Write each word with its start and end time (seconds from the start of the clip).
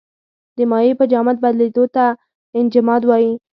د 0.57 0.57
مایع 0.71 0.93
په 0.99 1.05
جامد 1.11 1.37
بدلیدو 1.43 1.83
ته 1.95 2.05
انجماد 2.59 3.01
وايي. 3.05 3.31